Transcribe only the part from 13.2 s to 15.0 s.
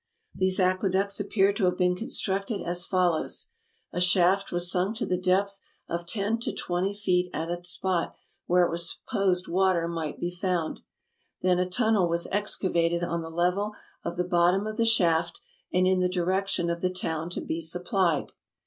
the level of the bottom of the